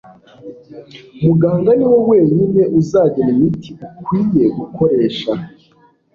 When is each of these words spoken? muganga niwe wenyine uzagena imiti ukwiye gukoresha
muganga 1.23 1.71
niwe 1.77 1.97
wenyine 2.09 2.61
uzagena 2.79 3.29
imiti 3.35 3.71
ukwiye 3.99 4.45
gukoresha 4.57 5.31